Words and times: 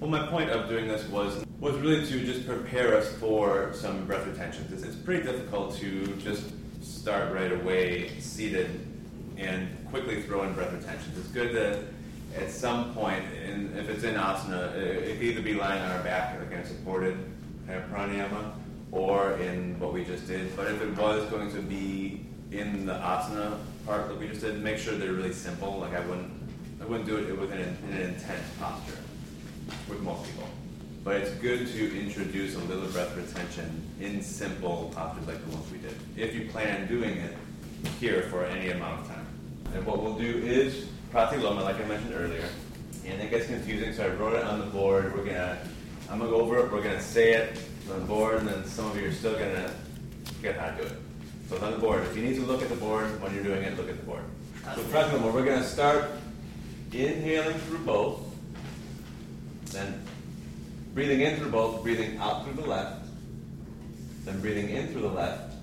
Well, 0.00 0.10
my 0.10 0.26
point 0.26 0.50
of 0.50 0.68
doing 0.68 0.88
this 0.88 1.08
was 1.08 1.42
was 1.58 1.74
really 1.76 2.04
to 2.04 2.24
just 2.26 2.46
prepare 2.46 2.94
us 2.94 3.10
for 3.14 3.72
some 3.72 4.04
breath 4.04 4.26
retentions. 4.26 4.70
It's, 4.70 4.82
it's 4.82 4.94
pretty 4.94 5.22
difficult 5.22 5.74
to 5.76 6.06
just 6.16 6.44
start 6.82 7.32
right 7.32 7.50
away 7.50 8.10
seated 8.20 8.86
and 9.38 9.68
quickly 9.88 10.20
throw 10.20 10.42
in 10.42 10.52
breath 10.52 10.74
retentions. 10.74 11.16
It's 11.18 11.28
good 11.28 11.52
to 11.52 11.82
at 12.38 12.50
some 12.50 12.92
point, 12.92 13.24
in, 13.42 13.74
if 13.74 13.88
it's 13.88 14.04
in 14.04 14.16
asana, 14.16 14.74
it, 14.76 15.14
could 15.14 15.22
either 15.22 15.40
be 15.40 15.54
lying 15.54 15.80
on 15.80 15.90
our 15.90 16.02
back, 16.02 16.38
like 16.38 16.66
supported 16.66 17.16
kind 17.66 17.82
of 17.82 17.88
pranayama, 17.88 18.52
or 18.92 19.32
in 19.38 19.80
what 19.80 19.94
we 19.94 20.04
just 20.04 20.26
did. 20.26 20.54
But 20.54 20.66
if 20.66 20.82
it 20.82 20.94
was 20.94 21.24
going 21.30 21.50
to 21.52 21.62
be 21.62 22.26
in 22.52 22.84
the 22.84 22.92
asana 22.92 23.56
part 23.86 24.08
that 24.08 24.18
we 24.18 24.28
just 24.28 24.42
did, 24.42 24.62
make 24.62 24.76
sure 24.76 24.94
they're 24.94 25.14
really 25.14 25.32
simple. 25.32 25.78
Like 25.78 25.94
I 25.94 26.00
wouldn't, 26.00 26.30
I 26.82 26.84
wouldn't 26.84 27.08
do 27.08 27.16
it 27.16 27.40
with 27.40 27.50
an, 27.50 27.78
an 27.90 27.96
intense 27.96 28.44
posture 28.60 28.98
with 29.88 30.00
most 30.02 30.24
people. 30.24 30.48
But 31.04 31.16
it's 31.16 31.30
good 31.36 31.68
to 31.68 32.00
introduce 32.00 32.56
a 32.56 32.58
little 32.60 32.88
breath 32.88 33.16
retention 33.16 33.82
in 34.00 34.22
simple 34.22 34.92
postures 34.94 35.26
like 35.26 35.44
the 35.44 35.56
ones 35.56 35.70
we 35.70 35.78
did. 35.78 35.94
If 36.16 36.34
you 36.34 36.50
plan 36.50 36.82
on 36.82 36.88
doing 36.88 37.18
it 37.18 37.36
here 38.00 38.22
for 38.22 38.44
any 38.44 38.70
amount 38.70 39.02
of 39.02 39.08
time. 39.08 39.26
And 39.74 39.84
what 39.86 40.02
we'll 40.02 40.18
do 40.18 40.38
is 40.44 40.86
pratiloma, 41.12 41.62
like 41.62 41.76
I 41.76 41.84
mentioned 41.84 42.14
earlier. 42.14 42.48
And 43.06 43.22
it 43.22 43.30
gets 43.30 43.46
confusing, 43.46 43.92
so 43.92 44.04
I 44.04 44.08
wrote 44.08 44.34
it 44.34 44.44
on 44.44 44.58
the 44.58 44.66
board. 44.66 45.14
We're 45.14 45.24
gonna, 45.24 45.58
I'm 46.10 46.18
gonna 46.18 46.30
go 46.30 46.40
over 46.40 46.58
it. 46.58 46.72
We're 46.72 46.82
gonna 46.82 47.00
say 47.00 47.34
it 47.34 47.60
on 47.92 48.00
the 48.00 48.06
board, 48.06 48.38
and 48.38 48.48
then 48.48 48.64
some 48.64 48.90
of 48.90 49.00
you 49.00 49.08
are 49.08 49.12
still 49.12 49.34
gonna 49.34 49.70
get 50.42 50.56
how 50.56 50.70
to 50.70 50.76
do 50.76 50.82
it. 50.82 50.96
So 51.48 51.54
it's 51.54 51.64
on 51.64 51.70
the 51.70 51.78
board. 51.78 52.02
If 52.02 52.16
you 52.16 52.24
need 52.24 52.34
to 52.34 52.42
look 52.42 52.62
at 52.62 52.68
the 52.68 52.74
board 52.74 53.20
when 53.22 53.32
you're 53.32 53.44
doing 53.44 53.62
it, 53.62 53.76
look 53.76 53.88
at 53.88 53.96
the 53.96 54.04
board. 54.04 54.24
So 54.74 54.80
pratiloma, 54.82 55.32
we're 55.32 55.44
gonna 55.44 55.62
start 55.62 56.10
inhaling 56.92 57.58
through 57.60 57.78
both, 57.80 58.20
then 59.72 60.02
breathing 60.94 61.20
in 61.20 61.36
through 61.36 61.50
both, 61.50 61.82
breathing 61.82 62.18
out 62.18 62.44
through 62.44 62.54
the 62.54 62.68
left, 62.68 63.06
then 64.24 64.40
breathing 64.40 64.70
in 64.70 64.88
through 64.88 65.02
the 65.02 65.08
left, 65.08 65.54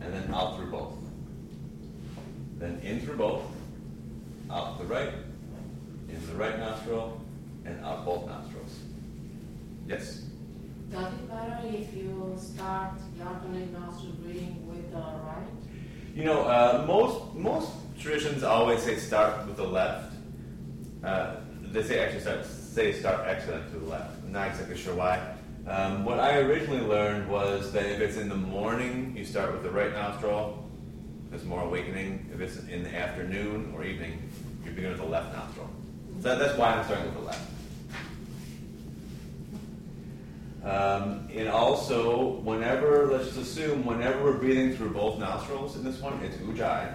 and 0.00 0.12
then 0.12 0.32
out 0.32 0.56
through 0.56 0.70
both. 0.70 0.94
Then 2.58 2.80
in 2.82 3.00
through 3.00 3.16
both, 3.16 3.42
out 4.50 4.78
the 4.78 4.84
right, 4.84 5.12
in 6.08 6.26
the 6.26 6.34
right 6.34 6.58
nostril, 6.58 7.20
and 7.64 7.84
out 7.84 8.04
both 8.04 8.26
nostrils. 8.26 8.78
Yes? 9.86 10.22
Does 10.90 11.12
it 11.12 11.28
matter 11.28 11.60
if 11.66 11.94
you 11.94 12.34
start 12.40 12.94
the 13.16 13.24
alternate 13.26 13.72
nostril 13.72 14.12
breathing 14.22 14.66
with 14.66 14.90
the 14.90 14.98
right? 14.98 15.46
You 16.14 16.24
know, 16.24 16.42
uh, 16.42 16.84
most 16.86 17.34
most 17.34 17.70
traditions 18.00 18.42
always 18.42 18.82
say 18.82 18.96
start 18.96 19.46
with 19.46 19.56
the 19.56 19.66
left. 19.66 20.14
Uh, 21.04 21.36
they 21.62 21.82
say 21.82 22.00
actually 22.00 22.20
start 22.20 22.46
say 22.68 22.92
start 22.92 23.26
exhaling 23.26 23.64
to 23.72 23.78
the 23.78 23.86
left. 23.86 24.22
I'm 24.24 24.32
not 24.32 24.48
exactly 24.48 24.76
sure 24.76 24.94
why. 24.94 25.20
Um, 25.66 26.04
what 26.04 26.18
I 26.20 26.38
originally 26.38 26.80
learned 26.80 27.28
was 27.28 27.72
that 27.72 27.84
if 27.86 28.00
it's 28.00 28.16
in 28.16 28.28
the 28.28 28.36
morning, 28.36 29.14
you 29.16 29.24
start 29.24 29.52
with 29.52 29.62
the 29.62 29.70
right 29.70 29.92
nostril. 29.92 30.64
There's 31.30 31.44
more 31.44 31.62
awakening. 31.62 32.30
If 32.32 32.40
it's 32.40 32.58
in 32.68 32.84
the 32.84 32.94
afternoon 32.94 33.72
or 33.74 33.84
evening, 33.84 34.30
you 34.64 34.70
begin 34.70 34.90
with 34.90 35.00
the 35.00 35.06
left 35.06 35.34
nostril. 35.34 35.68
So 36.22 36.38
that's 36.38 36.56
why 36.58 36.72
I'm 36.72 36.84
starting 36.84 37.06
with 37.06 37.14
the 37.14 37.20
left. 37.20 37.50
Um, 40.64 41.28
and 41.32 41.48
also, 41.48 42.40
whenever, 42.42 43.06
let's 43.06 43.26
just 43.26 43.38
assume, 43.38 43.84
whenever 43.84 44.24
we're 44.24 44.38
breathing 44.38 44.76
through 44.76 44.90
both 44.90 45.18
nostrils 45.18 45.76
in 45.76 45.84
this 45.84 46.00
one, 46.00 46.20
it's 46.22 46.36
ujjayi. 46.38 46.94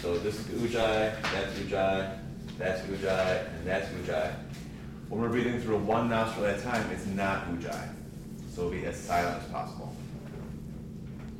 So 0.00 0.18
this 0.18 0.38
is 0.38 0.46
ujjayi, 0.46 1.14
that's 1.22 1.58
ujjayi, 1.58 2.18
that's 2.58 2.82
ujjayi, 2.82 3.46
and 3.54 3.66
that's 3.66 3.88
ujjayi. 3.88 4.34
When 5.08 5.20
we're 5.20 5.28
breathing 5.28 5.60
through 5.60 5.78
one 5.78 6.08
nostril 6.08 6.46
at 6.46 6.58
a 6.58 6.62
time, 6.62 6.90
it's 6.90 7.06
not 7.06 7.48
ujjayi. 7.48 7.90
So 8.54 8.70
be 8.70 8.84
as 8.86 8.98
silent 8.98 9.42
as 9.42 9.48
possible. 9.50 9.94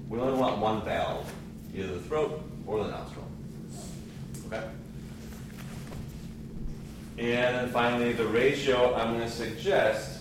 We 0.09 0.20
only 0.20 0.39
want 0.39 0.59
one 0.59 0.84
valve, 0.84 1.33
either 1.75 1.94
the 1.94 2.00
throat 2.00 2.43
or 2.66 2.84
the 2.84 2.91
nostril. 2.91 3.25
Okay? 4.47 4.62
And 7.19 7.71
finally, 7.72 8.12
the 8.12 8.26
ratio 8.26 8.94
I'm 8.94 9.15
going 9.16 9.28
to 9.28 9.31
suggest 9.31 10.21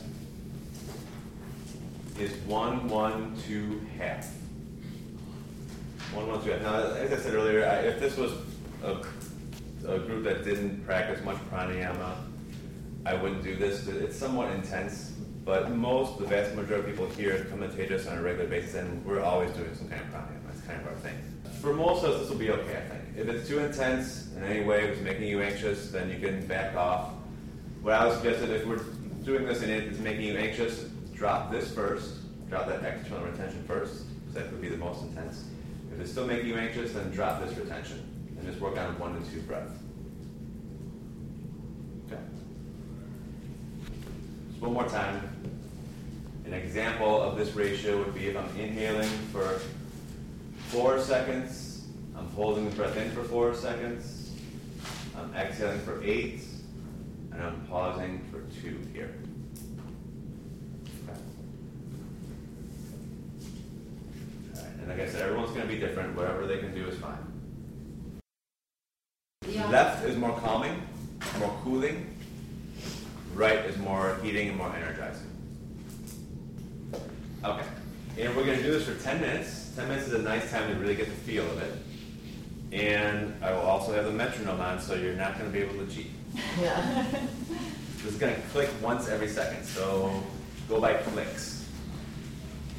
is 2.18 2.32
1, 2.46 2.88
1, 2.88 3.38
2, 3.46 3.88
half. 4.00 4.34
1, 6.14 6.28
1, 6.28 6.44
2, 6.44 6.50
half. 6.50 6.62
Now, 6.62 6.76
as 6.78 7.12
I 7.12 7.18
said 7.18 7.34
earlier, 7.34 7.66
I, 7.66 7.76
if 7.80 8.00
this 8.00 8.18
was 8.18 8.32
a, 8.84 9.02
a 9.88 10.00
group 10.00 10.24
that 10.24 10.46
didn't 10.46 10.86
practice 10.86 11.24
much 11.24 11.38
pranayama, 11.52 12.16
I 13.06 13.14
wouldn't 13.14 13.44
do 13.44 13.56
this. 13.56 13.88
It's 13.88 14.18
somewhat 14.18 14.52
intense, 14.52 15.14
but 15.44 15.72
most, 15.72 16.18
the 16.18 16.26
vast 16.26 16.56
majority 16.56 16.90
of 16.90 16.98
people 16.98 17.10
here 17.16 17.46
come 17.50 17.60
to 17.60 17.68
Tejas 17.68 18.10
on 18.12 18.18
a 18.18 18.22
regular 18.22 18.50
basis, 18.50 18.76
and 18.76 19.06
we're 19.06 19.22
always 19.22 19.52
doing 19.52 19.76
some 19.76 19.88
kind 19.90 20.02
of 20.02 20.08
pranayama. 20.08 20.46
That's 20.48 20.62
kind 20.62 20.82
of 20.82 20.88
our 20.88 20.96
thing. 20.96 21.16
For 21.62 21.74
most 21.74 22.04
of 22.04 22.12
us, 22.12 22.22
this 22.22 22.30
will 22.30 22.38
be 22.38 22.52
okay, 22.52 22.78
I 22.78 22.90
think. 22.90 23.04
If 23.18 23.30
it's 23.30 23.48
too 23.48 23.60
intense 23.60 24.32
in 24.36 24.44
any 24.44 24.64
way, 24.64 24.86
if 24.86 24.92
it's 24.92 25.02
making 25.02 25.28
you 25.28 25.42
anxious, 25.42 25.92
then 25.92 26.10
you 26.10 26.18
can 26.20 26.46
back 26.48 26.76
off. 26.76 27.12
What 27.82 27.94
I 27.94 28.08
would 28.08 28.18
suggest 28.18 28.44
is 28.44 28.50
if 28.50 28.66
we're 28.66 28.84
doing 29.24 29.46
this 29.46 29.62
and 29.62 29.72
it's 29.72 30.00
making 30.00 30.24
you 30.24 30.38
anxious, 30.38 30.86
drop 31.14 31.52
this 31.52 31.72
first. 31.72 32.22
Drop 32.50 32.68
that 32.68 32.84
external 32.84 33.26
retention 33.26 33.64
first, 33.68 34.06
because 34.20 34.36
that 34.36 34.52
would 34.52 34.62
be 34.62 34.70
the 34.70 34.78
most 34.78 35.02
intense. 35.02 35.46
If 35.92 36.00
it's 36.00 36.12
still 36.12 36.28
making 36.28 36.48
you 36.48 36.58
anxious, 36.58 36.94
then 36.94 37.10
drop 37.12 37.42
this 37.44 37.58
retention 37.58 38.04
and 38.38 38.46
just 38.48 38.60
work 38.60 38.78
on 38.78 38.98
one 39.00 39.20
to 39.20 39.32
two 39.32 39.42
breaths. 39.42 39.74
Okay. 42.06 42.22
Just 44.50 44.55
one 44.66 44.74
more 44.74 44.88
time. 44.88 45.22
An 46.46 46.54
example 46.54 47.22
of 47.22 47.38
this 47.38 47.54
ratio 47.56 48.00
would 48.00 48.16
be 48.16 48.28
if 48.30 48.38
I'm 48.38 48.50
inhaling 48.60 49.10
for 49.32 49.62
four 50.70 51.00
seconds, 51.00 51.86
I'm 52.18 52.28
holding 52.30 52.68
the 52.68 52.76
breath 52.76 52.98
in 52.98 53.12
for 53.12 53.24
four 53.24 53.54
seconds, 53.54 54.32
I'm 55.16 55.34
exhaling 55.36 55.80
for 55.82 56.04
eight, 56.04 56.42
and 57.32 57.44
I'm 57.44 57.62
pausing 57.68 58.26
for 58.32 58.42
two 58.60 58.80
here. 58.92 59.14
Okay. 61.08 61.20
All 64.56 64.62
right, 64.62 64.72
And 64.80 64.88
like 64.90 65.00
I 65.00 65.08
said, 65.08 65.22
everyone's 65.22 65.52
going 65.52 65.62
to 65.62 65.68
be 65.68 65.80
different. 65.80 66.16
Whatever 66.16 66.48
they 66.48 66.58
can 66.58 66.74
do 66.74 66.88
is 66.88 66.98
fine. 66.98 67.18
Yeah. 69.48 69.68
Left 69.70 70.06
is 70.06 70.18
more 70.18 70.38
calming, 70.40 70.82
more 71.40 71.56
cooling. 71.64 72.15
Right 73.36 73.58
is 73.66 73.78
more 73.78 74.18
heating 74.24 74.48
and 74.48 74.58
more 74.58 74.74
energizing. 74.74 75.30
Okay. 77.44 77.66
And 78.18 78.34
we're 78.34 78.46
going 78.46 78.58
to 78.58 78.64
do 78.64 78.72
this 78.72 78.88
for 78.88 78.96
10 79.04 79.20
minutes. 79.20 79.74
10 79.76 79.90
minutes 79.90 80.08
is 80.08 80.14
a 80.14 80.20
nice 80.20 80.50
time 80.50 80.74
to 80.74 80.80
really 80.80 80.96
get 80.96 81.08
the 81.08 81.12
feel 81.12 81.44
of 81.44 81.62
it. 81.62 81.74
And 82.72 83.36
I 83.44 83.52
will 83.52 83.60
also 83.60 83.92
have 83.94 84.06
the 84.06 84.12
metronome 84.12 84.62
on, 84.62 84.80
so 84.80 84.96
you're 84.96 85.16
not 85.16 85.38
going 85.38 85.52
to 85.52 85.58
be 85.58 85.62
able 85.62 85.86
to 85.86 85.94
cheat. 85.94 86.12
Yeah. 86.62 87.06
This 87.98 88.14
is 88.14 88.20
going 88.20 88.36
to 88.36 88.42
click 88.50 88.70
once 88.82 89.10
every 89.10 89.28
second, 89.28 89.66
so 89.66 90.24
go 90.70 90.80
by 90.80 90.94
clicks. 90.94 91.68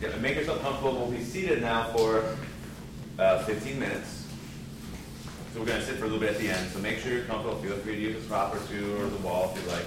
Yeah, 0.01 0.17
make 0.17 0.37
yourself 0.37 0.63
comfortable. 0.63 0.95
We'll 0.95 1.11
be 1.11 1.23
seated 1.23 1.61
now 1.61 1.93
for 1.93 2.37
uh, 3.19 3.43
15 3.45 3.79
minutes. 3.79 4.27
So 5.53 5.61
we're 5.61 5.67
going 5.67 5.81
to 5.81 5.87
sit 5.87 5.97
for 5.97 6.05
a 6.05 6.09
little 6.09 6.21
bit 6.21 6.31
at 6.31 6.39
the 6.39 6.49
end. 6.49 6.71
So 6.71 6.79
make 6.79 6.99
sure 6.99 7.13
you're 7.13 7.25
comfortable. 7.25 7.59
Feel 7.59 7.77
free 7.79 7.97
to 7.97 8.01
use 8.01 8.25
a 8.25 8.29
prop 8.29 8.55
or 8.55 8.61
two 8.69 8.97
or 9.01 9.07
the 9.07 9.19
wall 9.19 9.53
if 9.55 9.63
you 9.63 9.71
like. 9.71 9.85